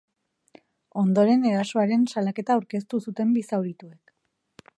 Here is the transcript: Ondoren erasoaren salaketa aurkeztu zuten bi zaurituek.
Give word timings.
Ondoren 1.01 1.45
erasoaren 1.51 2.07
salaketa 2.15 2.57
aurkeztu 2.57 3.05
zuten 3.09 3.37
bi 3.37 3.49
zaurituek. 3.53 4.17